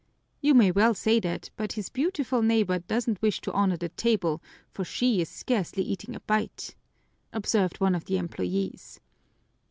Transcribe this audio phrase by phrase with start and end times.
[0.41, 4.41] "You may well say that, but his beautiful neighbor doesn't wish to honor the table,
[4.71, 6.73] for she is scarcely eating a bite,"
[7.31, 8.99] observed one of the employees.